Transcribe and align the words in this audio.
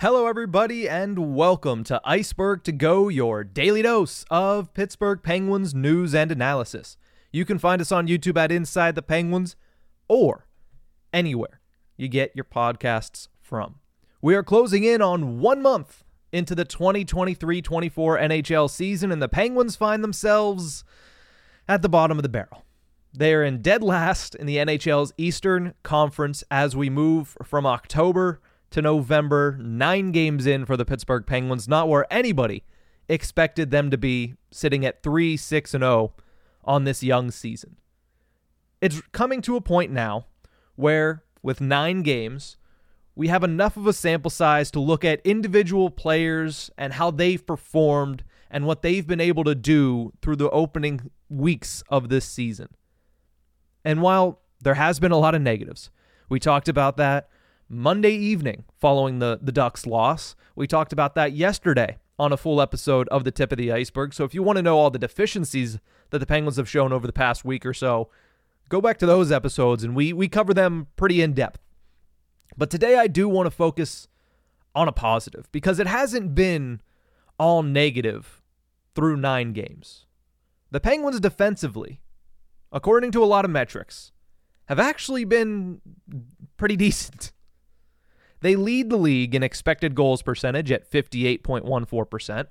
Hello, 0.00 0.26
everybody, 0.26 0.88
and 0.88 1.36
welcome 1.36 1.84
to 1.84 2.00
Ice-Burgh 2.06 2.64
to 2.64 2.72
Go, 2.72 3.08
your 3.08 3.44
daily 3.44 3.82
dose 3.82 4.24
of 4.30 4.72
Pittsburgh 4.72 5.22
Penguins 5.22 5.74
news 5.74 6.14
and 6.14 6.32
analysis. 6.32 6.96
You 7.30 7.44
can 7.44 7.58
find 7.58 7.82
us 7.82 7.92
on 7.92 8.08
YouTube 8.08 8.38
at 8.38 8.50
Inside 8.50 8.94
the 8.94 9.02
Penguins 9.02 9.56
or 10.08 10.46
anywhere 11.12 11.60
you 11.98 12.08
get 12.08 12.32
your 12.34 12.46
podcasts 12.46 13.28
from. 13.42 13.74
We 14.22 14.34
are 14.34 14.42
closing 14.42 14.84
in 14.84 15.02
on 15.02 15.38
one 15.38 15.60
month 15.60 16.02
into 16.32 16.54
the 16.54 16.64
2023 16.64 17.60
24 17.60 18.18
NHL 18.20 18.70
season, 18.70 19.12
and 19.12 19.20
the 19.20 19.28
Penguins 19.28 19.76
find 19.76 20.02
themselves 20.02 20.82
at 21.68 21.82
the 21.82 21.90
bottom 21.90 22.18
of 22.18 22.22
the 22.22 22.30
barrel. 22.30 22.64
They 23.12 23.34
are 23.34 23.44
in 23.44 23.60
dead 23.60 23.82
last 23.82 24.34
in 24.34 24.46
the 24.46 24.56
NHL's 24.56 25.12
Eastern 25.18 25.74
Conference 25.82 26.42
as 26.50 26.74
we 26.74 26.88
move 26.88 27.36
from 27.44 27.66
October 27.66 28.40
to 28.70 28.82
November, 28.82 29.56
nine 29.60 30.12
games 30.12 30.46
in 30.46 30.64
for 30.64 30.76
the 30.76 30.84
Pittsburgh 30.84 31.26
Penguins, 31.26 31.68
not 31.68 31.88
where 31.88 32.06
anybody 32.12 32.64
expected 33.08 33.70
them 33.70 33.90
to 33.90 33.98
be, 33.98 34.34
sitting 34.50 34.84
at 34.84 35.02
3 35.02 35.36
6 35.36 35.74
and 35.74 35.82
0 35.82 36.14
on 36.64 36.84
this 36.84 37.02
young 37.02 37.30
season. 37.30 37.76
It's 38.80 39.00
coming 39.12 39.42
to 39.42 39.56
a 39.56 39.60
point 39.60 39.90
now 39.90 40.26
where, 40.76 41.24
with 41.42 41.60
nine 41.60 42.02
games, 42.02 42.56
we 43.14 43.28
have 43.28 43.44
enough 43.44 43.76
of 43.76 43.86
a 43.86 43.92
sample 43.92 44.30
size 44.30 44.70
to 44.70 44.80
look 44.80 45.04
at 45.04 45.20
individual 45.24 45.90
players 45.90 46.70
and 46.78 46.94
how 46.94 47.10
they've 47.10 47.44
performed 47.44 48.24
and 48.50 48.66
what 48.66 48.82
they've 48.82 49.06
been 49.06 49.20
able 49.20 49.44
to 49.44 49.54
do 49.54 50.12
through 50.22 50.36
the 50.36 50.50
opening 50.50 51.10
weeks 51.28 51.82
of 51.88 52.08
this 52.08 52.24
season. 52.24 52.68
And 53.84 54.02
while 54.02 54.40
there 54.60 54.74
has 54.74 55.00
been 55.00 55.12
a 55.12 55.18
lot 55.18 55.34
of 55.34 55.42
negatives, 55.42 55.90
we 56.28 56.38
talked 56.38 56.68
about 56.68 56.96
that 56.96 57.28
Monday 57.72 58.10
evening 58.10 58.64
following 58.80 59.20
the, 59.20 59.38
the 59.40 59.52
Ducks 59.52 59.86
loss. 59.86 60.34
We 60.56 60.66
talked 60.66 60.92
about 60.92 61.14
that 61.14 61.34
yesterday 61.34 61.98
on 62.18 62.32
a 62.32 62.36
full 62.36 62.60
episode 62.60 63.08
of 63.10 63.22
The 63.22 63.30
Tip 63.30 63.52
of 63.52 63.58
the 63.58 63.70
Ice-Burgh. 63.70 64.12
So 64.12 64.24
if 64.24 64.34
you 64.34 64.42
want 64.42 64.56
to 64.56 64.62
know 64.62 64.76
all 64.76 64.90
the 64.90 64.98
deficiencies 64.98 65.78
that 66.10 66.18
the 66.18 66.26
Penguins 66.26 66.56
have 66.56 66.68
shown 66.68 66.92
over 66.92 67.06
the 67.06 67.12
past 67.12 67.44
week 67.44 67.64
or 67.64 67.72
so, 67.72 68.10
go 68.68 68.80
back 68.80 68.98
to 68.98 69.06
those 69.06 69.30
episodes 69.30 69.84
and 69.84 69.94
we, 69.94 70.12
we 70.12 70.26
cover 70.26 70.52
them 70.52 70.88
pretty 70.96 71.22
in 71.22 71.32
depth. 71.32 71.60
But 72.58 72.70
today 72.70 72.96
I 72.96 73.06
do 73.06 73.28
want 73.28 73.46
to 73.46 73.52
focus 73.52 74.08
on 74.74 74.88
a 74.88 74.92
positive 74.92 75.48
because 75.52 75.78
it 75.78 75.86
hasn't 75.86 76.34
been 76.34 76.80
all 77.38 77.62
negative 77.62 78.42
through 78.96 79.16
nine 79.16 79.52
games. 79.52 80.06
The 80.72 80.80
Penguins 80.80 81.20
defensively, 81.20 82.00
according 82.72 83.12
to 83.12 83.22
a 83.22 83.26
lot 83.26 83.44
of 83.44 83.50
metrics, 83.52 84.10
have 84.66 84.80
actually 84.80 85.24
been 85.24 85.80
pretty 86.56 86.76
decent. 86.88 87.30
They 88.40 88.56
lead 88.56 88.90
the 88.90 88.96
league 88.96 89.34
in 89.34 89.42
expected 89.42 89.94
goals 89.94 90.22
percentage 90.22 90.72
at 90.72 90.90
58.14%. 90.90 92.46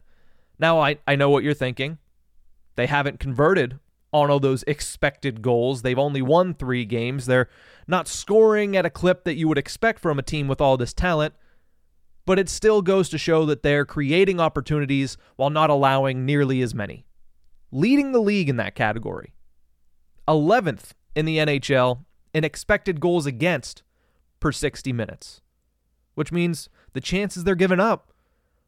Now, 0.59 0.79
I, 0.79 0.97
I 1.07 1.15
know 1.15 1.29
what 1.29 1.43
you're 1.43 1.53
thinking. 1.53 1.97
They 2.75 2.85
haven't 2.85 3.19
converted 3.19 3.79
on 4.11 4.29
all 4.29 4.39
those 4.39 4.63
expected 4.67 5.41
goals. 5.41 5.81
They've 5.81 5.97
only 5.97 6.21
won 6.21 6.53
three 6.53 6.85
games. 6.85 7.25
They're 7.25 7.49
not 7.87 8.07
scoring 8.07 8.75
at 8.77 8.85
a 8.85 8.89
clip 8.89 9.23
that 9.23 9.35
you 9.35 9.47
would 9.47 9.57
expect 9.57 9.99
from 9.99 10.19
a 10.19 10.23
team 10.23 10.47
with 10.47 10.61
all 10.61 10.77
this 10.77 10.93
talent, 10.93 11.33
but 12.25 12.39
it 12.39 12.49
still 12.49 12.81
goes 12.81 13.09
to 13.09 13.17
show 13.17 13.45
that 13.45 13.63
they're 13.63 13.85
creating 13.85 14.39
opportunities 14.39 15.17
while 15.35 15.49
not 15.49 15.69
allowing 15.69 16.25
nearly 16.25 16.61
as 16.61 16.75
many. 16.75 17.05
Leading 17.71 18.11
the 18.11 18.21
league 18.21 18.49
in 18.49 18.57
that 18.57 18.75
category. 18.75 19.33
11th 20.27 20.91
in 21.15 21.25
the 21.25 21.37
NHL 21.37 22.05
in 22.33 22.43
expected 22.43 22.99
goals 22.99 23.25
against 23.25 23.81
per 24.39 24.51
60 24.51 24.93
minutes 24.93 25.41
which 26.19 26.33
means 26.33 26.67
the 26.91 26.99
chances 26.99 27.45
they're 27.45 27.55
giving 27.55 27.79
up 27.79 28.11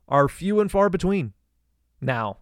are 0.07 0.29
few 0.29 0.61
and 0.61 0.71
far 0.71 0.89
between. 0.89 1.33
Now, 1.99 2.37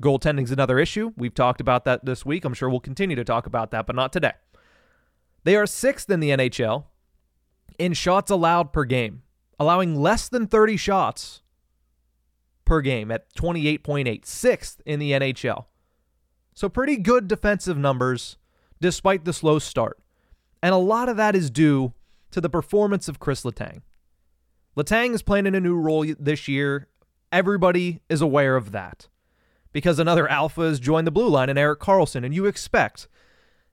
goaltending's 0.00 0.50
another 0.50 0.78
issue. 0.78 1.12
We've 1.18 1.34
talked 1.34 1.60
about 1.60 1.84
that 1.84 2.06
this 2.06 2.24
week. 2.24 2.46
I'm 2.46 2.54
sure 2.54 2.70
we'll 2.70 2.80
continue 2.80 3.14
to 3.14 3.24
talk 3.24 3.44
about 3.44 3.72
that, 3.72 3.86
but 3.86 3.94
not 3.94 4.10
today. 4.10 4.32
They 5.42 5.54
are 5.54 5.66
sixth 5.66 6.08
in 6.08 6.20
the 6.20 6.30
NHL 6.30 6.84
in 7.78 7.92
shots 7.92 8.30
allowed 8.30 8.72
per 8.72 8.86
game, 8.86 9.20
allowing 9.60 9.96
less 9.96 10.30
than 10.30 10.46
30 10.46 10.78
shots 10.78 11.42
per 12.64 12.80
game 12.80 13.10
at 13.10 13.34
28.8, 13.34 14.24
sixth 14.24 14.80
in 14.86 14.98
the 14.98 15.10
NHL. 15.10 15.66
So, 16.54 16.70
pretty 16.70 16.96
good 16.96 17.28
defensive 17.28 17.76
numbers 17.76 18.38
despite 18.80 19.26
the 19.26 19.34
slow 19.34 19.58
start. 19.58 19.98
And 20.62 20.72
a 20.72 20.78
lot 20.78 21.10
of 21.10 21.18
that 21.18 21.36
is 21.36 21.50
due 21.50 21.92
to 22.30 22.40
the 22.40 22.48
performance 22.48 23.08
of 23.08 23.20
Kris 23.20 23.42
Letang. 23.42 23.82
Letang 24.76 25.14
is 25.14 25.22
playing 25.22 25.46
in 25.46 25.54
a 25.54 25.60
new 25.60 25.76
role 25.76 26.04
this 26.18 26.48
year. 26.48 26.88
Everybody 27.30 28.00
is 28.08 28.20
aware 28.20 28.56
of 28.56 28.72
that 28.72 29.08
because 29.72 29.98
another 29.98 30.28
alpha 30.28 30.62
has 30.62 30.80
joined 30.80 31.06
the 31.06 31.12
blue 31.12 31.28
line 31.28 31.48
and 31.48 31.58
Erik 31.58 31.80
Karlsson, 31.80 32.24
and 32.24 32.34
you 32.34 32.46
expect 32.46 33.08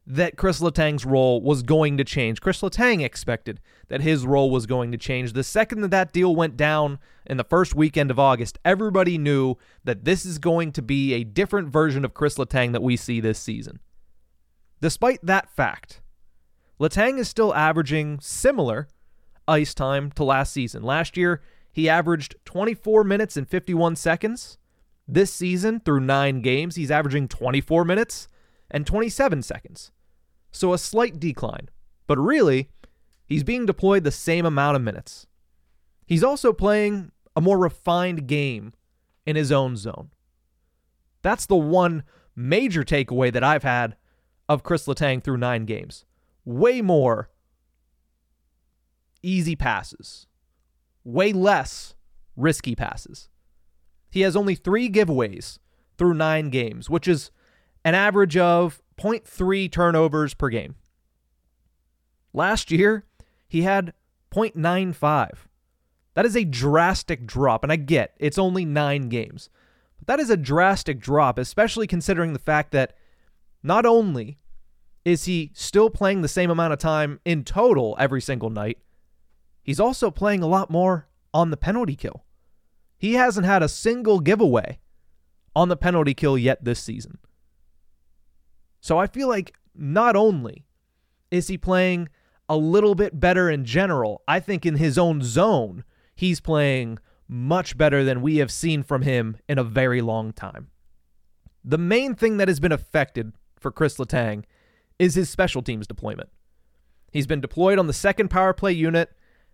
that 0.05 0.35
Kris 0.35 0.59
Letang's 0.59 1.05
role 1.05 1.41
was 1.41 1.61
going 1.61 1.97
to 1.97 2.03
change. 2.03 2.41
Kris 2.41 2.61
Letang 2.61 3.03
expected 3.03 3.59
that 3.87 4.01
his 4.01 4.25
role 4.25 4.49
was 4.49 4.65
going 4.65 4.91
to 4.91 4.97
change. 4.97 5.33
The 5.33 5.43
second 5.43 5.81
that 5.81 5.91
that 5.91 6.11
deal 6.11 6.35
went 6.35 6.57
down 6.57 6.99
in 7.25 7.37
the 7.37 7.43
first 7.43 7.75
weekend 7.75 8.09
of 8.09 8.19
August, 8.19 8.57
everybody 8.65 9.17
knew 9.17 9.55
that 9.83 10.03
this 10.03 10.25
is 10.25 10.39
going 10.39 10.71
to 10.73 10.81
be 10.81 11.13
a 11.13 11.23
different 11.23 11.69
version 11.69 12.03
of 12.03 12.13
Kris 12.13 12.35
Letang 12.35 12.71
that 12.73 12.83
we 12.83 12.97
see 12.97 13.19
this 13.19 13.39
season. 13.39 13.79
Despite 14.81 15.19
that 15.23 15.49
fact, 15.49 16.01
Letang 16.79 17.19
is 17.19 17.29
still 17.29 17.53
averaging 17.53 18.19
similar 18.21 18.87
ice 19.47 19.73
time 19.73 20.11
to 20.11 20.23
last 20.23 20.53
season. 20.53 20.83
Last 20.83 21.17
year, 21.17 21.41
he 21.71 21.89
averaged 21.89 22.35
24 22.45 23.03
minutes 23.03 23.37
and 23.37 23.47
51 23.47 23.95
seconds. 23.95 24.57
This 25.07 25.33
season, 25.33 25.79
through 25.79 26.01
nine 26.01 26.41
games, 26.41 26.75
he's 26.75 26.91
averaging 26.91 27.27
24 27.27 27.85
minutes 27.85 28.27
and 28.69 28.85
27 28.85 29.41
seconds. 29.41 29.91
So 30.51 30.73
a 30.73 30.77
slight 30.77 31.19
decline. 31.19 31.69
But 32.07 32.17
really, 32.17 32.69
he's 33.25 33.43
being 33.43 33.65
deployed 33.65 34.03
the 34.03 34.11
same 34.11 34.45
amount 34.45 34.75
of 34.75 34.81
minutes. 34.81 35.27
He's 36.05 36.23
also 36.23 36.51
playing 36.51 37.11
a 37.35 37.41
more 37.41 37.57
refined 37.57 38.27
game 38.27 38.73
in 39.25 39.35
his 39.35 39.51
own 39.51 39.77
zone. 39.77 40.11
That's 41.21 41.45
the 41.45 41.55
one 41.55 42.03
major 42.35 42.83
takeaway 42.83 43.31
that 43.31 43.43
I've 43.43 43.63
had 43.63 43.95
of 44.49 44.63
Kris 44.63 44.87
Letang 44.87 45.23
through 45.23 45.37
nine 45.37 45.65
games. 45.65 46.05
Way 46.43 46.81
more 46.81 47.29
easy 49.23 49.55
passes, 49.55 50.27
way 51.03 51.33
less 51.33 51.95
risky 52.35 52.75
passes. 52.75 53.29
He 54.09 54.21
has 54.21 54.35
only 54.35 54.55
three 54.55 54.89
giveaways 54.89 55.59
through 55.97 56.13
nine 56.13 56.49
games, 56.49 56.89
which 56.89 57.07
is 57.07 57.31
an 57.85 57.95
average 57.95 58.37
of 58.37 58.81
0.3 58.99 59.71
turnovers 59.71 60.33
per 60.33 60.49
game. 60.49 60.75
Last 62.33 62.71
year, 62.71 63.05
he 63.47 63.63
had 63.63 63.93
0.95. 64.33 65.31
That 66.13 66.25
is 66.25 66.35
a 66.35 66.43
drastic 66.43 67.25
drop, 67.25 67.63
and 67.63 67.71
I 67.71 67.77
get 67.77 68.15
it's 68.19 68.37
only 68.37 68.65
nine 68.65 69.09
games. 69.09 69.49
But 69.97 70.07
that 70.07 70.19
is 70.19 70.29
a 70.29 70.37
drastic 70.37 70.99
drop, 70.99 71.37
especially 71.37 71.87
considering 71.87 72.33
the 72.33 72.39
fact 72.39 72.71
that 72.71 72.95
not 73.63 73.85
only 73.85 74.37
is 75.05 75.25
he 75.25 75.51
still 75.53 75.89
playing 75.89 76.21
the 76.21 76.27
same 76.27 76.49
amount 76.49 76.73
of 76.73 76.79
time 76.79 77.19
in 77.25 77.43
total 77.43 77.95
every 77.99 78.21
single 78.21 78.49
night, 78.49 78.77
he's 79.63 79.79
also 79.79 80.11
playing 80.11 80.43
a 80.43 80.47
lot 80.47 80.69
more 80.69 81.07
on 81.33 81.49
the 81.49 81.57
penalty 81.57 81.95
kill. 81.95 82.23
He 82.97 83.13
hasn't 83.13 83.45
had 83.45 83.63
a 83.63 83.67
single 83.67 84.19
giveaway 84.19 84.79
on 85.55 85.69
the 85.69 85.77
penalty 85.77 86.13
kill 86.13 86.37
yet 86.37 86.63
this 86.63 86.79
season. 86.79 87.17
So 88.79 88.97
I 88.97 89.07
feel 89.07 89.27
like 89.27 89.53
not 89.75 90.15
only 90.15 90.65
is 91.29 91.47
he 91.47 91.57
playing 91.57 92.09
a 92.49 92.57
little 92.57 92.95
bit 92.95 93.19
better 93.19 93.49
in 93.49 93.65
general, 93.65 94.21
I 94.27 94.39
think 94.39 94.65
in 94.65 94.75
his 94.75 94.97
own 94.97 95.21
zone, 95.21 95.83
he's 96.15 96.39
playing 96.39 96.99
much 97.27 97.77
better 97.77 98.03
than 98.03 98.21
we 98.21 98.37
have 98.37 98.51
seen 98.51 98.83
from 98.83 99.03
him 99.03 99.37
in 99.47 99.57
a 99.57 99.63
very 99.63 100.01
long 100.01 100.33
time. 100.33 100.67
The 101.63 101.77
main 101.77 102.15
thing 102.15 102.37
that 102.37 102.49
has 102.49 102.59
been 102.59 102.71
affected 102.71 103.33
for 103.57 103.71
Kris 103.71 103.97
Letang 103.97 104.43
is 104.99 105.15
his 105.15 105.29
special 105.29 105.61
teams 105.61 105.87
deployment. 105.87 106.29
He's 107.11 107.27
been 107.27 107.41
deployed 107.41 107.79
on 107.79 107.87
the 107.87 107.93
second 107.93 108.29
power 108.29 108.53
play 108.53 108.73
unit 108.73 109.11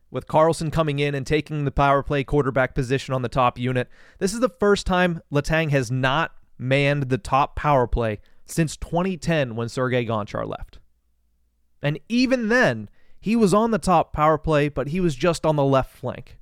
with 0.09 0.27
Karlsson 0.27 0.71
coming 0.71 0.99
in 0.99 1.13
and 1.13 1.25
taking 1.25 1.65
the 1.65 1.71
power 1.71 2.01
play 2.03 2.23
quarterback 2.23 2.73
position 2.73 3.13
on 3.13 3.21
the 3.21 3.29
top 3.29 3.57
unit. 3.57 3.89
This 4.19 4.33
is 4.33 4.39
the 4.39 4.49
first 4.49 4.85
time 4.85 5.21
Letang 5.31 5.71
has 5.71 5.91
not 5.91 6.31
manned 6.57 7.03
the 7.03 7.17
top 7.17 7.55
power 7.55 7.87
play 7.87 8.19
since 8.45 8.77
2010 8.77 9.55
when 9.55 9.69
Sergei 9.69 10.05
Gonchar 10.05 10.47
left. 10.47 10.79
And 11.81 11.99
even 12.09 12.47
then, 12.47 12.89
he 13.19 13.35
was 13.35 13.53
on 13.53 13.71
the 13.71 13.77
top 13.77 14.13
power 14.13 14.37
play, 14.37 14.69
but 14.69 14.87
he 14.87 14.99
was 14.99 15.15
just 15.15 15.45
on 15.45 15.55
the 15.55 15.63
left 15.63 15.95
flank. 15.95 16.37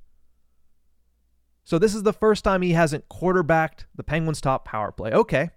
So 1.64 1.78
this 1.78 1.94
is 1.94 2.04
the 2.04 2.12
first 2.12 2.44
time 2.44 2.62
he 2.62 2.72
hasn't 2.72 3.08
quarterbacked 3.08 3.86
the 3.94 4.04
Penguins' 4.04 4.40
top 4.40 4.64
power 4.64 4.92
play. 4.92 5.10
Okay. 5.12 5.50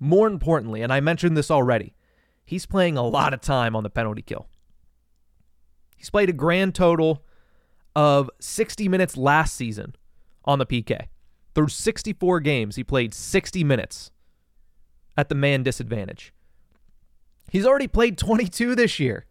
More 0.00 0.26
importantly, 0.26 0.82
and 0.82 0.92
I 0.92 1.00
mentioned 1.00 1.36
this 1.36 1.50
already, 1.50 1.94
he's 2.44 2.66
playing 2.66 2.96
a 2.96 3.06
lot 3.06 3.32
of 3.32 3.40
time 3.40 3.76
on 3.76 3.84
the 3.84 3.90
penalty 3.90 4.22
kill. 4.22 4.48
He's 6.00 6.08
played 6.08 6.30
a 6.30 6.32
grand 6.32 6.74
total 6.74 7.22
of 7.94 8.30
60 8.40 8.88
minutes 8.88 9.18
last 9.18 9.54
season 9.54 9.94
on 10.46 10.58
the 10.58 10.64
PK. 10.64 11.08
Through 11.54 11.68
64 11.68 12.40
games, 12.40 12.76
he 12.76 12.82
played 12.82 13.12
60 13.12 13.62
minutes 13.64 14.10
at 15.18 15.28
the 15.28 15.34
man 15.34 15.62
disadvantage. 15.62 16.32
He's 17.50 17.66
already 17.66 17.86
played 17.86 18.16
22 18.16 18.74
this 18.74 18.98
year. 18.98 19.26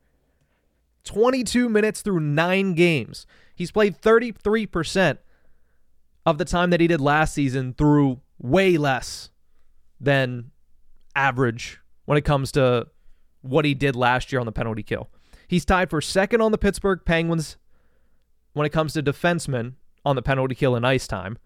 22 1.06 1.70
minutes 1.70 2.04
through 2.04 2.20
nine 2.20 2.76
games. 2.76 3.26
He's 3.56 3.72
played 3.72 4.00
33% 4.00 5.18
of 6.28 6.38
the 6.38 6.46
time 6.46 6.70
that 6.70 6.80
he 6.80 6.86
did 6.86 7.02
last 7.02 7.34
season 7.34 7.74
through 7.74 8.22
way 8.38 8.78
less 8.78 9.32
than 10.00 10.52
average 11.16 11.80
when 12.06 12.20
it 12.20 12.26
comes 12.26 12.52
to 12.52 12.86
what 13.42 13.66
he 13.66 13.74
did 13.74 13.96
last 13.96 14.32
year 14.32 14.40
on 14.40 14.46
the 14.46 14.52
penalty 14.52 14.84
kill. 14.84 15.10
He's 15.50 15.66
tied 15.66 15.90
for 15.90 16.00
second 16.00 16.42
on 16.42 16.52
the 16.52 16.60
Pittsburgh 16.60 17.00
Penguins 17.04 17.58
when 18.54 18.68
it 18.68 18.72
comes 18.72 18.94
to 18.94 19.02
defensemen 19.02 19.74
on 20.06 20.16
the 20.16 20.22
penalty 20.22 20.54
kill 20.54 20.76
in 20.76 20.86
ice 20.86 21.08
time. 21.08 21.40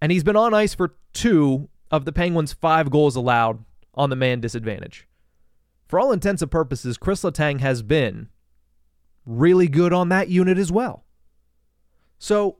And 0.00 0.10
he's 0.10 0.24
been 0.24 0.34
on 0.34 0.52
ice 0.52 0.74
for 0.74 0.96
two 1.12 1.68
of 1.88 2.04
the 2.04 2.10
Penguins' 2.10 2.52
five 2.52 2.90
goals 2.90 3.14
allowed 3.14 3.64
on 3.94 4.10
the 4.10 4.16
man 4.16 4.40
disadvantage. 4.40 5.06
For 5.86 6.00
all 6.00 6.10
intents 6.10 6.42
and 6.42 6.50
purposes, 6.50 6.98
Kris 6.98 7.22
Letang 7.22 7.60
has 7.60 7.80
been 7.82 8.28
really 9.24 9.68
good 9.68 9.92
on 9.92 10.08
that 10.08 10.28
unit 10.28 10.58
as 10.58 10.72
well. 10.72 11.04
So, 12.18 12.56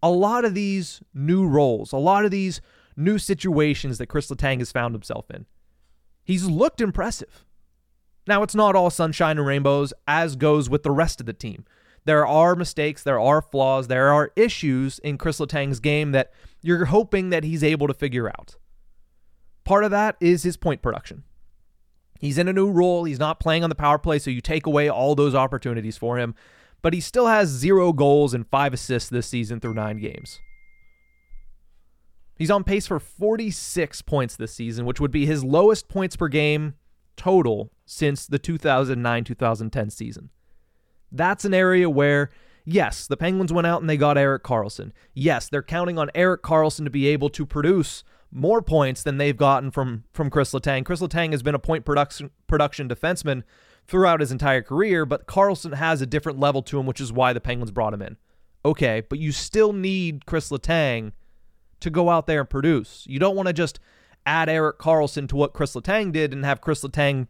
a 0.00 0.10
lot 0.10 0.44
of 0.44 0.54
these 0.54 1.02
new 1.12 1.44
roles, 1.44 1.90
a 1.90 1.96
lot 1.96 2.24
of 2.24 2.30
these 2.30 2.60
new 2.96 3.18
situations 3.18 3.98
that 3.98 4.06
Kris 4.06 4.30
Letang 4.30 4.60
has 4.60 4.70
found 4.70 4.94
himself 4.94 5.28
in, 5.28 5.46
he's 6.22 6.44
looked 6.44 6.80
impressive. 6.80 7.44
Now, 8.28 8.42
it's 8.42 8.54
not 8.54 8.76
all 8.76 8.90
sunshine 8.90 9.38
and 9.38 9.46
rainbows, 9.46 9.94
as 10.06 10.36
goes 10.36 10.68
with 10.68 10.82
the 10.82 10.90
rest 10.90 11.18
of 11.18 11.24
the 11.24 11.32
team. 11.32 11.64
There 12.04 12.26
are 12.26 12.54
mistakes, 12.54 13.02
there 13.02 13.18
are 13.18 13.40
flaws, 13.40 13.88
there 13.88 14.12
are 14.12 14.32
issues 14.36 14.98
in 14.98 15.16
Kris 15.16 15.40
Letang's 15.40 15.80
game 15.80 16.12
that 16.12 16.30
you're 16.60 16.84
hoping 16.84 17.30
that 17.30 17.42
he's 17.42 17.64
able 17.64 17.86
to 17.86 17.94
figure 17.94 18.28
out. 18.28 18.56
Part 19.64 19.82
of 19.82 19.90
that 19.92 20.16
is 20.20 20.42
his 20.42 20.58
point 20.58 20.82
production. 20.82 21.24
He's 22.20 22.36
in 22.36 22.48
a 22.48 22.52
new 22.52 22.70
role. 22.70 23.04
He's 23.04 23.18
not 23.18 23.40
playing 23.40 23.64
on 23.64 23.70
the 23.70 23.74
power 23.74 23.98
play, 23.98 24.18
so 24.18 24.30
you 24.30 24.42
take 24.42 24.66
away 24.66 24.90
all 24.90 25.14
those 25.14 25.34
opportunities 25.34 25.96
for 25.96 26.18
him. 26.18 26.34
But 26.82 26.92
he 26.92 27.00
still 27.00 27.28
has 27.28 27.48
zero 27.48 27.94
goals 27.94 28.34
and 28.34 28.46
five 28.46 28.74
assists 28.74 29.08
this 29.08 29.26
season 29.26 29.58
through 29.58 29.74
nine 29.74 29.96
games. 29.96 30.38
He's 32.36 32.50
on 32.50 32.62
pace 32.62 32.86
for 32.86 33.00
46 33.00 34.02
points 34.02 34.36
this 34.36 34.52
season, 34.52 34.84
which 34.84 35.00
would 35.00 35.10
be 35.10 35.24
his 35.24 35.42
lowest 35.42 35.88
points 35.88 36.14
per 36.14 36.28
game 36.28 36.74
total 37.18 37.70
since 37.84 38.26
the 38.26 38.38
2009 38.38 39.24
2010 39.24 39.90
season. 39.90 40.30
That's 41.12 41.44
an 41.44 41.52
area 41.52 41.90
where, 41.90 42.30
yes, 42.64 43.06
the 43.06 43.16
Penguins 43.16 43.52
went 43.52 43.66
out 43.66 43.80
and 43.80 43.90
they 43.90 43.96
got 43.96 44.16
Erik 44.16 44.42
Karlsson. 44.42 44.92
Yes, 45.12 45.48
they're 45.48 45.62
counting 45.62 45.98
on 45.98 46.10
Erik 46.14 46.42
Karlsson 46.42 46.84
to 46.84 46.90
be 46.90 47.06
able 47.08 47.28
to 47.30 47.44
produce 47.44 48.04
more 48.30 48.62
points 48.62 49.02
than 49.02 49.18
they've 49.18 49.36
gotten 49.36 49.70
from 49.70 50.04
from 50.12 50.30
Kris 50.30 50.52
Letang. 50.52 50.84
Kris 50.84 51.00
Letang 51.00 51.32
has 51.32 51.42
been 51.42 51.54
a 51.54 51.58
point 51.58 51.84
production 51.84 52.30
production 52.46 52.88
defenseman 52.88 53.42
throughout 53.86 54.20
his 54.20 54.30
entire 54.30 54.62
career, 54.62 55.06
but 55.06 55.26
Karlsson 55.26 55.74
has 55.74 56.02
a 56.02 56.06
different 56.06 56.38
level 56.38 56.62
to 56.62 56.78
him, 56.78 56.86
which 56.86 57.00
is 57.00 57.12
why 57.12 57.32
the 57.32 57.40
Penguins 57.40 57.70
brought 57.70 57.94
him 57.94 58.02
in. 58.02 58.16
Okay, 58.64 59.02
but 59.08 59.18
you 59.18 59.32
still 59.32 59.72
need 59.72 60.26
Kris 60.26 60.50
Letang 60.50 61.12
to 61.80 61.90
go 61.90 62.10
out 62.10 62.26
there 62.26 62.40
and 62.40 62.50
produce. 62.50 63.04
You 63.08 63.18
don't 63.18 63.36
want 63.36 63.46
to 63.46 63.52
just 63.52 63.80
add 64.28 64.50
Erik 64.50 64.78
Karlsson 64.78 65.26
to 65.28 65.36
what 65.36 65.54
Kris 65.54 65.74
Letang 65.74 66.12
did 66.12 66.34
and 66.34 66.44
have 66.44 66.60
Kris 66.60 66.82
Letang 66.82 67.28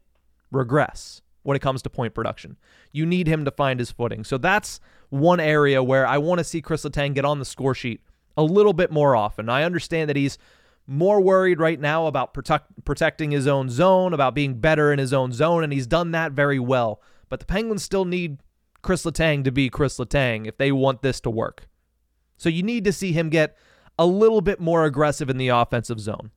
regress 0.50 1.22
when 1.44 1.56
it 1.56 1.62
comes 1.62 1.80
to 1.82 1.90
point 1.90 2.12
production. 2.12 2.56
You 2.92 3.06
need 3.06 3.28
him 3.28 3.44
to 3.44 3.50
find 3.52 3.78
his 3.78 3.92
footing. 3.92 4.24
So 4.24 4.36
that's 4.36 4.80
one 5.08 5.38
area 5.38 5.82
where 5.82 6.06
I 6.06 6.18
want 6.18 6.38
to 6.38 6.44
see 6.44 6.60
Kris 6.60 6.84
Letang 6.84 7.14
get 7.14 7.24
on 7.24 7.38
the 7.38 7.44
score 7.44 7.74
sheet 7.74 8.00
a 8.36 8.42
little 8.42 8.72
bit 8.72 8.90
more 8.90 9.14
often. 9.14 9.48
I 9.48 9.62
understand 9.62 10.10
that 10.10 10.16
he's 10.16 10.38
more 10.86 11.20
worried 11.20 11.60
right 11.60 11.78
now 11.78 12.06
about 12.06 12.34
protect, 12.34 12.84
protecting 12.84 13.30
his 13.30 13.46
own 13.46 13.70
zone, 13.70 14.12
about 14.12 14.34
being 14.34 14.54
better 14.54 14.92
in 14.92 14.98
his 14.98 15.12
own 15.12 15.32
zone, 15.32 15.62
and 15.62 15.72
he's 15.72 15.86
done 15.86 16.10
that 16.10 16.32
very 16.32 16.58
well. 16.58 17.00
But 17.28 17.40
the 17.40 17.46
Penguins 17.46 17.82
still 17.84 18.06
need 18.06 18.38
Kris 18.82 19.04
Letang 19.04 19.44
to 19.44 19.52
be 19.52 19.70
Kris 19.70 19.98
Letang 19.98 20.46
if 20.46 20.56
they 20.56 20.72
want 20.72 21.02
this 21.02 21.20
to 21.20 21.30
work. 21.30 21.68
So 22.36 22.48
you 22.48 22.62
need 22.62 22.84
to 22.84 22.92
see 22.92 23.12
him 23.12 23.28
get 23.28 23.56
a 23.98 24.06
little 24.06 24.40
bit 24.40 24.60
more 24.60 24.84
aggressive 24.84 25.30
in 25.30 25.36
the 25.36 25.48
offensive 25.48 26.00
zone. 26.00 26.30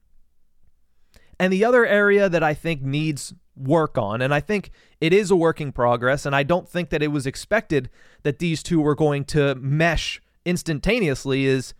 And 1.41 1.51
the 1.51 1.65
other 1.65 1.87
area 1.87 2.29
that 2.29 2.43
I 2.43 2.53
think 2.53 2.83
needs 2.83 3.33
work 3.55 3.97
on, 3.97 4.21
and 4.21 4.31
I 4.31 4.41
think 4.41 4.69
it 4.99 5.11
is 5.11 5.31
a 5.31 5.35
working 5.35 5.71
progress, 5.71 6.23
and 6.23 6.35
I 6.35 6.43
don't 6.43 6.69
think 6.69 6.91
that 6.91 7.01
it 7.01 7.07
was 7.07 7.25
expected 7.25 7.89
that 8.21 8.37
these 8.37 8.61
two 8.61 8.79
were 8.79 8.93
going 8.93 9.25
to 9.25 9.55
mesh 9.55 10.21
instantaneously, 10.45 11.47
is 11.47 11.73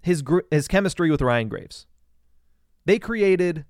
his 0.00 0.22
his 0.52 0.68
chemistry 0.68 1.10
with 1.10 1.22
Ryan 1.22 1.48
Graves. 1.48 1.86
They 2.84 3.00
created, 3.00 3.64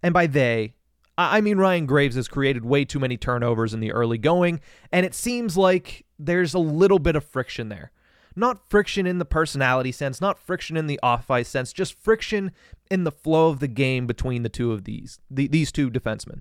and 0.00 0.14
by 0.14 0.28
they, 0.28 0.74
I 1.18 1.40
mean 1.40 1.58
Ryan 1.58 1.86
Graves 1.86 2.14
has 2.14 2.28
created 2.28 2.64
way 2.64 2.84
too 2.84 3.00
many 3.00 3.16
turnovers 3.16 3.74
in 3.74 3.80
the 3.80 3.90
early 3.90 4.16
going, 4.16 4.60
and 4.92 5.04
it 5.04 5.12
seems 5.12 5.56
like 5.56 6.06
there's 6.20 6.54
a 6.54 6.60
little 6.60 7.00
bit 7.00 7.16
of 7.16 7.24
friction 7.24 7.68
there. 7.68 7.90
Not 8.36 8.70
friction 8.70 9.06
in 9.06 9.18
the 9.18 9.24
personality 9.24 9.92
sense, 9.92 10.20
not 10.20 10.38
friction 10.38 10.76
in 10.76 10.86
the 10.86 11.00
off 11.02 11.30
ice 11.30 11.48
sense, 11.48 11.72
just 11.72 12.00
friction 12.00 12.52
in 12.90 13.04
the 13.04 13.12
flow 13.12 13.48
of 13.48 13.60
the 13.60 13.68
game 13.68 14.06
between 14.06 14.42
the 14.42 14.48
two 14.48 14.72
of 14.72 14.84
these 14.84 15.18
the, 15.30 15.48
these 15.48 15.72
two 15.72 15.90
defensemen. 15.90 16.40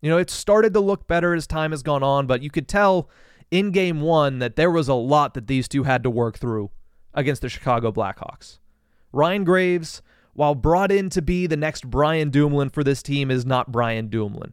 You 0.00 0.10
know, 0.10 0.18
it 0.18 0.30
started 0.30 0.72
to 0.74 0.80
look 0.80 1.06
better 1.06 1.34
as 1.34 1.46
time 1.46 1.70
has 1.70 1.82
gone 1.82 2.02
on, 2.02 2.26
but 2.26 2.42
you 2.42 2.50
could 2.50 2.68
tell 2.68 3.08
in 3.50 3.70
game 3.70 4.00
one 4.00 4.38
that 4.40 4.56
there 4.56 4.70
was 4.70 4.88
a 4.88 4.94
lot 4.94 5.34
that 5.34 5.46
these 5.46 5.68
two 5.68 5.84
had 5.84 6.02
to 6.02 6.10
work 6.10 6.38
through 6.38 6.70
against 7.14 7.42
the 7.42 7.48
Chicago 7.48 7.90
Blackhawks. 7.90 8.58
Ryan 9.12 9.44
Graves, 9.44 10.02
while 10.34 10.54
brought 10.54 10.92
in 10.92 11.08
to 11.10 11.22
be 11.22 11.46
the 11.46 11.56
next 11.56 11.88
Brian 11.88 12.30
Dumoulin 12.30 12.70
for 12.70 12.84
this 12.84 13.02
team, 13.02 13.30
is 13.30 13.46
not 13.46 13.72
Brian 13.72 14.08
Dumoulin. 14.08 14.52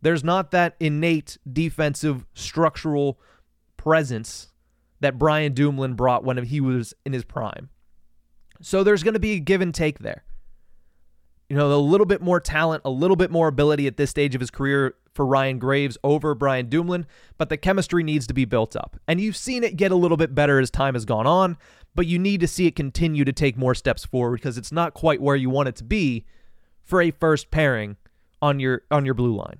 There's 0.00 0.24
not 0.24 0.50
that 0.52 0.74
innate 0.80 1.38
defensive 1.50 2.26
structural 2.34 3.20
presence 3.76 4.51
that 5.02 5.18
Brian 5.18 5.52
Dumoulin 5.52 5.94
brought 5.94 6.24
when 6.24 6.42
he 6.44 6.60
was 6.60 6.94
in 7.04 7.12
his 7.12 7.24
prime. 7.24 7.68
So 8.60 8.82
there's 8.82 9.02
going 9.02 9.14
to 9.14 9.20
be 9.20 9.32
a 9.32 9.40
give 9.40 9.60
and 9.60 9.74
take 9.74 9.98
there. 9.98 10.24
You 11.48 11.56
know, 11.56 11.70
a 11.72 11.76
little 11.76 12.06
bit 12.06 12.22
more 12.22 12.40
talent, 12.40 12.82
a 12.84 12.90
little 12.90 13.16
bit 13.16 13.30
more 13.30 13.48
ability 13.48 13.86
at 13.86 13.98
this 13.98 14.08
stage 14.08 14.34
of 14.34 14.40
his 14.40 14.50
career 14.50 14.94
for 15.12 15.26
Ryan 15.26 15.58
Graves 15.58 15.98
over 16.02 16.34
Brian 16.34 16.68
Dumoulin, 16.68 17.04
but 17.36 17.50
the 17.50 17.58
chemistry 17.58 18.02
needs 18.02 18.26
to 18.28 18.32
be 18.32 18.46
built 18.46 18.74
up. 18.74 18.96
And 19.06 19.20
you've 19.20 19.36
seen 19.36 19.62
it 19.62 19.76
get 19.76 19.92
a 19.92 19.96
little 19.96 20.16
bit 20.16 20.34
better 20.34 20.58
as 20.58 20.70
time 20.70 20.94
has 20.94 21.04
gone 21.04 21.26
on, 21.26 21.58
but 21.94 22.06
you 22.06 22.18
need 22.18 22.40
to 22.40 22.48
see 22.48 22.66
it 22.66 22.76
continue 22.76 23.24
to 23.24 23.32
take 23.32 23.58
more 23.58 23.74
steps 23.74 24.04
forward 24.04 24.36
because 24.36 24.56
it's 24.56 24.72
not 24.72 24.94
quite 24.94 25.20
where 25.20 25.36
you 25.36 25.50
want 25.50 25.68
it 25.68 25.76
to 25.76 25.84
be 25.84 26.24
for 26.82 27.02
a 27.02 27.10
first 27.10 27.50
pairing 27.50 27.96
on 28.40 28.58
your 28.58 28.82
on 28.90 29.04
your 29.04 29.14
blue 29.14 29.34
line. 29.34 29.58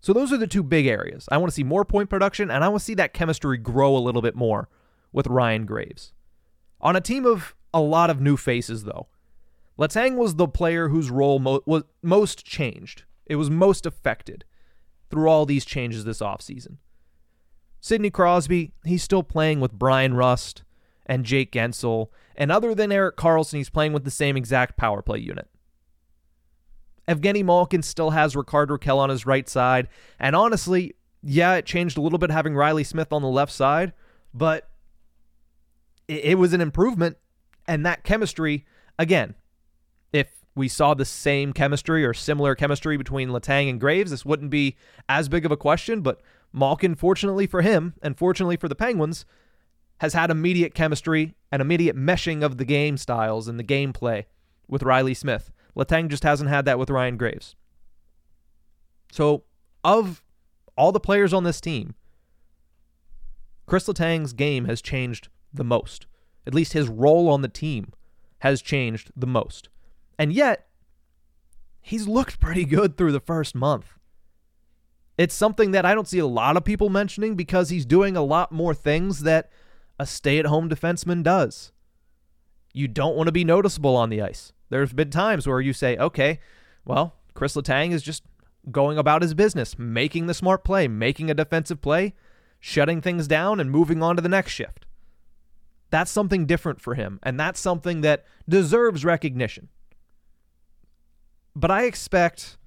So 0.00 0.12
those 0.12 0.32
are 0.32 0.36
the 0.36 0.46
two 0.46 0.62
big 0.62 0.86
areas. 0.86 1.28
I 1.30 1.38
want 1.38 1.50
to 1.50 1.54
see 1.54 1.64
more 1.64 1.84
point 1.84 2.08
production 2.08 2.50
and 2.50 2.64
I 2.64 2.68
want 2.68 2.80
to 2.80 2.84
see 2.84 2.94
that 2.94 3.12
chemistry 3.12 3.58
grow 3.58 3.96
a 3.96 3.98
little 3.98 4.22
bit 4.22 4.36
more 4.36 4.68
with 5.12 5.26
Ryan 5.26 5.66
Graves. 5.66 6.12
On 6.80 6.94
a 6.94 7.00
team 7.00 7.26
of 7.26 7.54
a 7.74 7.80
lot 7.80 8.10
of 8.10 8.20
new 8.20 8.36
faces, 8.36 8.84
though. 8.84 9.08
Letang 9.78 10.16
was 10.16 10.34
the 10.34 10.48
player 10.48 10.88
whose 10.88 11.10
role 11.10 11.38
mo- 11.38 11.62
was 11.66 11.84
most 12.02 12.44
changed. 12.44 13.04
It 13.26 13.36
was 13.36 13.50
most 13.50 13.86
affected 13.86 14.44
through 15.10 15.28
all 15.28 15.46
these 15.46 15.64
changes 15.64 16.04
this 16.04 16.20
offseason. 16.20 16.76
Sidney 17.80 18.10
Crosby, 18.10 18.72
he's 18.84 19.02
still 19.02 19.22
playing 19.22 19.60
with 19.60 19.72
Bryan 19.72 20.14
Rust 20.14 20.64
and 21.06 21.24
Jake 21.24 21.52
Guentzel, 21.52 22.08
and 22.36 22.52
other 22.52 22.74
than 22.74 22.92
Erik 22.92 23.16
Karlsson, 23.16 23.54
he's 23.54 23.70
playing 23.70 23.92
with 23.92 24.04
the 24.04 24.10
same 24.10 24.36
exact 24.36 24.76
power 24.76 25.00
play 25.00 25.18
unit. 25.18 25.48
Evgeny 27.08 27.44
Malkin 27.44 27.82
still 27.82 28.10
has 28.10 28.36
Rickard 28.36 28.68
Rakell 28.68 28.98
on 28.98 29.08
his 29.08 29.24
right 29.24 29.48
side, 29.48 29.88
and 30.20 30.36
honestly, 30.36 30.94
yeah, 31.22 31.54
it 31.54 31.66
changed 31.66 31.96
a 31.96 32.00
little 32.00 32.18
bit 32.18 32.30
having 32.30 32.54
Reilly 32.54 32.84
Smith 32.84 33.12
on 33.12 33.22
the 33.22 33.28
left 33.28 33.52
side, 33.52 33.92
but 34.34 34.68
it, 36.06 36.24
it 36.24 36.38
was 36.38 36.52
an 36.52 36.60
improvement, 36.60 37.16
and 37.66 37.84
that 37.86 38.04
chemistry, 38.04 38.66
again, 38.98 39.34
if 40.12 40.28
we 40.54 40.68
saw 40.68 40.92
the 40.92 41.04
same 41.04 41.52
chemistry 41.52 42.04
or 42.04 42.12
similar 42.12 42.54
chemistry 42.54 42.96
between 42.96 43.30
Letang 43.30 43.70
and 43.70 43.80
Graves, 43.80 44.10
this 44.10 44.26
wouldn't 44.26 44.50
be 44.50 44.76
as 45.08 45.28
big 45.28 45.46
of 45.46 45.52
a 45.52 45.56
question, 45.56 46.02
but 46.02 46.20
Malkin, 46.52 46.94
fortunately 46.94 47.46
for 47.46 47.62
him, 47.62 47.94
and 48.02 48.18
fortunately 48.18 48.56
for 48.56 48.68
the 48.68 48.74
Penguins, 48.74 49.24
has 50.00 50.12
had 50.12 50.30
immediate 50.30 50.74
chemistry 50.74 51.34
and 51.50 51.62
immediate 51.62 51.96
meshing 51.96 52.42
of 52.42 52.58
the 52.58 52.64
game 52.64 52.96
styles 52.96 53.48
and 53.48 53.58
the 53.58 53.64
gameplay 53.64 54.26
with 54.68 54.82
Reilly 54.82 55.14
Smith. 55.14 55.50
Letang 55.78 56.08
just 56.08 56.24
hasn't 56.24 56.50
had 56.50 56.64
that 56.64 56.78
with 56.78 56.90
Ryan 56.90 57.16
Graves. 57.16 57.54
So, 59.12 59.44
of 59.84 60.24
all 60.76 60.92
the 60.92 61.00
players 61.00 61.32
on 61.32 61.44
this 61.44 61.60
team, 61.60 61.94
Kris 63.66 63.86
Letang's 63.86 64.32
game 64.32 64.64
has 64.64 64.82
changed 64.82 65.28
the 65.52 65.64
most. 65.64 66.06
At 66.46 66.54
least 66.54 66.72
his 66.72 66.88
role 66.88 67.28
on 67.28 67.42
the 67.42 67.48
team 67.48 67.92
has 68.40 68.60
changed 68.60 69.12
the 69.14 69.26
most. 69.26 69.68
And 70.18 70.32
yet, 70.32 70.66
he's 71.80 72.08
looked 72.08 72.40
pretty 72.40 72.64
good 72.64 72.96
through 72.96 73.12
the 73.12 73.20
first 73.20 73.54
month. 73.54 73.98
It's 75.16 75.34
something 75.34 75.72
that 75.72 75.84
I 75.84 75.94
don't 75.94 76.08
see 76.08 76.18
a 76.18 76.26
lot 76.26 76.56
of 76.56 76.64
people 76.64 76.88
mentioning 76.88 77.34
because 77.34 77.70
he's 77.70 77.86
doing 77.86 78.16
a 78.16 78.22
lot 78.22 78.52
more 78.52 78.74
things 78.74 79.20
that 79.20 79.50
a 79.98 80.06
stay 80.06 80.38
at 80.38 80.46
home 80.46 80.68
defenseman 80.68 81.22
does. 81.22 81.72
You 82.72 82.88
don't 82.88 83.16
want 83.16 83.26
to 83.26 83.32
be 83.32 83.44
noticeable 83.44 83.96
on 83.96 84.10
the 84.10 84.22
ice. 84.22 84.52
There's 84.70 84.92
been 84.92 85.10
times 85.10 85.46
where 85.46 85.60
you 85.60 85.72
say, 85.72 85.96
okay, 85.96 86.40
well, 86.84 87.14
Kris 87.34 87.54
Letang 87.54 87.92
is 87.92 88.02
just 88.02 88.22
going 88.70 88.98
about 88.98 89.22
his 89.22 89.34
business, 89.34 89.78
making 89.78 90.26
the 90.26 90.34
smart 90.34 90.64
play, 90.64 90.88
making 90.88 91.30
a 91.30 91.34
defensive 91.34 91.80
play, 91.80 92.14
shutting 92.60 93.00
things 93.00 93.26
down, 93.26 93.60
and 93.60 93.70
moving 93.70 94.02
on 94.02 94.16
to 94.16 94.22
the 94.22 94.28
next 94.28 94.52
shift. 94.52 94.86
That's 95.90 96.10
something 96.10 96.44
different 96.44 96.80
for 96.80 96.94
him, 96.94 97.18
and 97.22 97.40
that's 97.40 97.60
something 97.60 98.02
that 98.02 98.24
deserves 98.48 99.04
recognition. 99.04 99.68
But 101.56 101.70
I 101.70 101.84
expect 101.84 102.58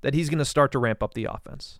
that 0.00 0.14
he's 0.14 0.28
going 0.28 0.38
to 0.38 0.44
start 0.44 0.72
to 0.72 0.78
ramp 0.78 1.02
up 1.02 1.14
the 1.14 1.26
offense 1.30 1.78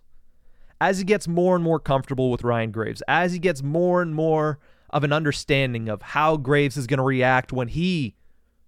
as 0.79 0.97
he 0.97 1.03
gets 1.03 1.27
more 1.27 1.55
and 1.55 1.63
more 1.63 1.79
comfortable 1.79 2.29
with 2.29 2.43
Ryan 2.43 2.71
Graves, 2.71 3.01
as 3.07 3.31
he 3.31 3.39
gets 3.39 3.63
more 3.63 4.01
and 4.01 4.13
more 4.13 4.59
of 4.89 5.03
an 5.03 5.13
understanding 5.13 5.89
of 5.89 6.01
how 6.01 6.37
Graves 6.37 6.77
is 6.77 6.87
going 6.87 6.97
to 6.97 7.03
react 7.03 7.53
when 7.53 7.69
he 7.69 8.15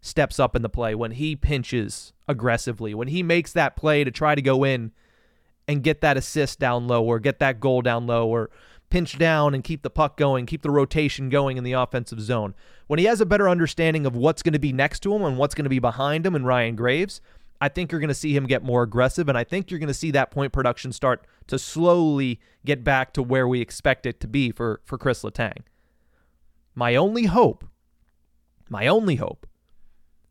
steps 0.05 0.39
up 0.39 0.55
in 0.55 0.61
the 0.61 0.69
play, 0.69 0.93
when 0.93 1.11
he 1.11 1.35
pinches 1.35 2.13
aggressively, 2.27 2.93
when 2.93 3.07
he 3.07 3.23
makes 3.23 3.51
that 3.53 3.75
play 3.75 4.03
to 4.03 4.11
try 4.11 4.35
to 4.35 4.41
go 4.41 4.63
in 4.63 4.91
and 5.67 5.83
get 5.83 6.01
that 6.01 6.17
assist 6.17 6.59
down 6.59 6.87
low 6.87 7.03
or 7.03 7.19
get 7.19 7.39
that 7.39 7.59
goal 7.59 7.81
down 7.81 8.05
low 8.05 8.27
or 8.27 8.49
pinch 8.89 9.17
down 9.17 9.55
and 9.55 9.63
keep 9.63 9.81
the 9.81 9.89
puck 9.89 10.15
going, 10.15 10.45
keep 10.45 10.61
the 10.61 10.69
rotation 10.69 11.29
going 11.29 11.57
in 11.57 11.63
the 11.63 11.73
offensive 11.73 12.21
zone. 12.21 12.53
When 12.87 12.99
he 12.99 13.05
has 13.05 13.19
a 13.19 13.25
better 13.25 13.49
understanding 13.49 14.05
of 14.05 14.15
what's 14.15 14.43
going 14.43 14.53
to 14.53 14.59
be 14.59 14.71
next 14.71 14.99
to 15.01 15.15
him 15.15 15.23
and 15.23 15.37
what's 15.37 15.55
going 15.55 15.63
to 15.63 15.69
be 15.69 15.79
behind 15.79 16.25
him 16.25 16.35
and 16.35 16.45
Ryan 16.45 16.75
Graves, 16.75 17.19
I 17.59 17.69
think 17.69 17.91
you're 17.91 18.01
going 18.01 18.09
to 18.09 18.13
see 18.13 18.35
him 18.35 18.45
get 18.45 18.63
more 18.63 18.83
aggressive, 18.83 19.27
and 19.27 19.37
I 19.37 19.43
think 19.43 19.71
you're 19.71 19.79
going 19.79 19.87
to 19.87 19.93
see 19.93 20.11
that 20.11 20.29
point 20.29 20.53
production 20.53 20.91
start 20.91 21.25
to 21.47 21.57
slowly 21.57 22.39
get 22.63 22.83
back 22.83 23.13
to 23.13 23.23
where 23.23 23.47
we 23.47 23.61
expect 23.61 24.05
it 24.05 24.19
to 24.19 24.27
be 24.27 24.51
for, 24.51 24.81
for 24.83 24.97
Kris 24.97 25.23
Letang. 25.23 25.63
My 26.75 26.95
only 26.95 27.23
hope, 27.23 27.65
my 28.69 28.85
only 28.87 29.15
hope, 29.15 29.47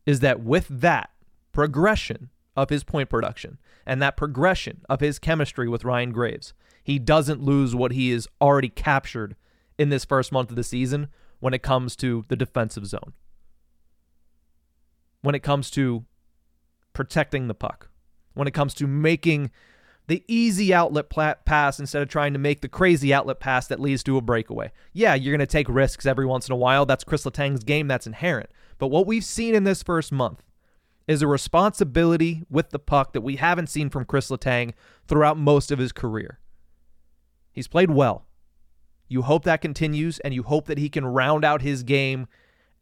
is 0.05 0.19
that 0.21 0.41
with 0.41 0.67
that 0.69 1.09
progression 1.51 2.29
of 2.55 2.69
his 2.69 2.83
point 2.83 3.09
production 3.09 3.57
and 3.85 4.01
that 4.01 4.17
progression 4.17 4.81
of 4.89 4.99
his 4.99 5.19
chemistry 5.19 5.67
with 5.67 5.83
Ryan 5.85 6.11
Graves, 6.11 6.53
he 6.83 6.99
doesn't 6.99 7.41
lose 7.41 7.75
what 7.75 7.91
he 7.91 8.11
has 8.11 8.27
already 8.39 8.69
captured 8.69 9.35
in 9.77 9.89
this 9.89 10.05
first 10.05 10.31
month 10.31 10.49
of 10.49 10.55
the 10.55 10.63
season 10.63 11.07
when 11.39 11.53
it 11.53 11.63
comes 11.63 11.95
to 11.97 12.25
the 12.27 12.35
defensive 12.35 12.85
zone. 12.85 13.13
When 15.21 15.35
it 15.35 15.39
comes 15.39 15.71
to 15.71 16.05
protecting 16.93 17.47
the 17.47 17.55
puck, 17.55 17.89
when 18.35 18.47
it 18.47 18.53
comes 18.53 18.73
to 18.75 18.87
making 18.87 19.51
the 20.07 20.23
easy 20.27 20.73
outlet 20.73 21.09
pass 21.45 21.79
instead 21.79 22.01
of 22.01 22.09
trying 22.09 22.33
to 22.33 22.39
make 22.39 22.61
the 22.61 22.67
crazy 22.67 23.13
outlet 23.13 23.39
pass 23.39 23.67
that 23.67 23.79
leads 23.79 24.03
to 24.03 24.17
a 24.17 24.21
breakaway. 24.21 24.71
Yeah, 24.93 25.15
you're 25.15 25.33
going 25.33 25.39
to 25.39 25.47
take 25.47 25.67
risks 25.67 26.05
every 26.05 26.25
once 26.25 26.47
in 26.47 26.53
a 26.53 26.57
while. 26.57 26.85
That's 26.85 27.03
Kris 27.03 27.25
Letang's 27.25 27.63
game. 27.63 27.87
That's 27.87 28.05
inherent. 28.05 28.51
But 28.77 28.87
what 28.87 29.07
we've 29.07 29.23
seen 29.23 29.55
in 29.55 29.63
this 29.63 29.83
first 29.83 30.11
month 30.11 30.43
is 31.07 31.21
a 31.21 31.27
responsibility 31.27 32.43
with 32.49 32.71
the 32.71 32.79
puck 32.79 33.13
that 33.13 33.21
we 33.21 33.35
haven't 33.35 33.69
seen 33.69 33.89
from 33.89 34.05
Kris 34.05 34.29
Letang 34.29 34.73
throughout 35.07 35.37
most 35.37 35.71
of 35.71 35.79
his 35.79 35.91
career. 35.91 36.39
He's 37.51 37.67
played 37.67 37.91
well. 37.91 38.25
You 39.07 39.21
hope 39.21 39.43
that 39.43 39.61
continues, 39.61 40.19
and 40.19 40.33
you 40.33 40.43
hope 40.43 40.65
that 40.65 40.79
he 40.79 40.89
can 40.89 41.05
round 41.05 41.45
out 41.45 41.61
his 41.61 41.83
game 41.83 42.27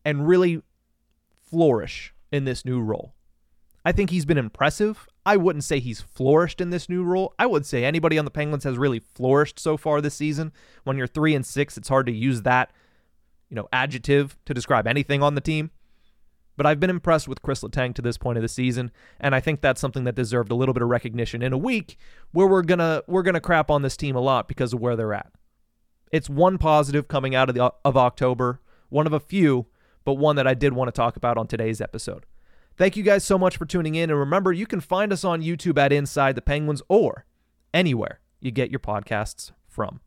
and 0.06 0.28
really 0.28 0.62
flourish 1.50 2.14
in 2.32 2.46
this 2.46 2.64
new 2.64 2.82
role. 2.82 3.14
I 3.86 3.92
think 3.92 4.10
he's 4.10 4.26
been 4.26 4.38
impressive. 4.38 5.08
I 5.26 5.36
wouldn't 5.36 5.66
say 5.66 5.80
he's 5.80 6.00
flourished 6.00 6.62
in 6.62 6.70
this 6.70 6.88
new 6.88 7.04
role. 7.04 7.34
I 7.38 7.46
would 7.46 7.66
say 7.66 7.84
anybody 7.84 8.18
on 8.18 8.26
the 8.26 8.32
Penguins 8.32 8.64
has 8.64 8.78
really 8.78 9.00
flourished 9.00 9.60
so 9.60 9.76
far 9.76 10.00
this 10.00 10.16
season. 10.16 10.54
When 10.86 10.98
you're 10.98 11.08
3 11.08 11.36
and 11.36 11.46
6, 11.46 11.78
it's 11.78 11.90
hard 11.90 12.06
to 12.06 12.14
use 12.14 12.44
that, 12.44 12.72
you 13.50 13.56
know, 13.56 13.68
adjective 13.74 14.38
to 14.46 14.54
describe 14.54 14.88
anything 14.88 15.22
on 15.22 15.36
the 15.36 15.42
team. 15.42 15.72
But 16.56 16.66
I've 16.66 16.80
been 16.80 16.90
impressed 16.90 17.28
with 17.28 17.42
Kris 17.42 17.62
Letang 17.62 17.96
to 17.96 18.02
this 18.02 18.18
point 18.18 18.38
of 18.38 18.44
the 18.44 18.48
season, 18.48 18.92
and 19.20 19.34
I 19.34 19.40
think 19.40 19.62
that's 19.62 19.82
something 19.82 20.04
that 20.04 20.16
deserved 20.16 20.52
a 20.52 20.56
little 20.56 20.74
bit 20.74 20.84
of 20.84 20.90
recognition 20.90 21.42
in 21.42 21.52
a 21.52 21.58
week 21.58 21.98
where 22.32 22.48
we're 22.48 22.62
gonna 22.62 23.02
we're 23.08 23.24
gonna 23.24 23.42
crap 23.42 23.72
on 23.72 23.82
this 23.82 23.98
team 23.98 24.16
a 24.16 24.22
lot 24.22 24.48
because 24.48 24.74
of 24.74 24.80
where 24.80 24.96
they're 24.96 25.14
at. 25.14 25.32
It's 26.12 26.30
one 26.30 26.60
positive 26.60 27.08
coming 27.08 27.34
out 27.34 27.50
of 27.50 27.56
the 27.56 27.74
of 27.84 27.98
October, 27.98 28.62
one 28.90 29.08
of 29.08 29.14
a 29.14 29.20
few, 29.20 29.66
but 30.06 30.14
one 30.14 30.36
that 30.36 30.48
I 30.48 30.54
did 30.54 30.74
want 30.74 30.90
to 30.90 30.92
talk 30.92 31.16
about 31.16 31.38
on 31.38 31.48
today's 31.48 31.82
episode. 31.82 32.26
Thank 32.78 32.96
you 32.98 33.04
guys 33.04 33.24
so 33.24 33.38
much 33.38 33.58
for 33.58 33.66
tuning 33.66 33.96
in. 33.96 34.10
And 34.10 34.20
remember, 34.20 34.52
you 34.52 34.66
can 34.66 34.80
find 34.80 35.14
us 35.14 35.24
on 35.24 35.42
YouTube 35.42 35.78
at 35.78 35.94
Inside 35.94 36.36
the 36.36 36.42
Penguins 36.42 36.82
or 36.88 37.26
anywhere 37.74 38.20
you 38.40 38.52
get 38.52 38.72
your 38.72 38.80
podcasts 38.80 39.52
from. 39.68 40.02